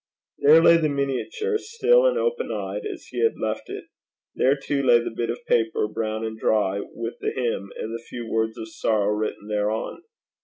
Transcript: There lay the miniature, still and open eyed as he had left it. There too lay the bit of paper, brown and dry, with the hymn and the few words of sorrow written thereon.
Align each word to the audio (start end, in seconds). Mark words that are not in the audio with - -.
There 0.39 0.63
lay 0.63 0.77
the 0.77 0.89
miniature, 0.89 1.59
still 1.59 2.07
and 2.07 2.17
open 2.17 2.51
eyed 2.51 2.87
as 2.91 3.05
he 3.11 3.21
had 3.23 3.37
left 3.39 3.69
it. 3.69 3.83
There 4.33 4.55
too 4.55 4.81
lay 4.81 4.97
the 4.97 5.13
bit 5.15 5.29
of 5.29 5.45
paper, 5.45 5.87
brown 5.87 6.25
and 6.25 6.39
dry, 6.39 6.79
with 6.83 7.19
the 7.19 7.29
hymn 7.31 7.69
and 7.77 7.93
the 7.93 8.01
few 8.03 8.27
words 8.27 8.57
of 8.57 8.67
sorrow 8.73 9.13
written 9.15 9.47
thereon. 9.47 10.01